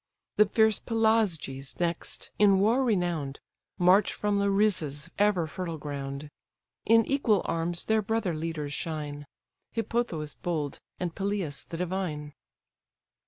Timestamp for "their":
7.85-8.01